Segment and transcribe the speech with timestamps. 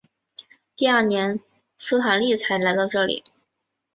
[0.75, 1.39] 第二年
[1.77, 3.23] 斯坦利才来到这里。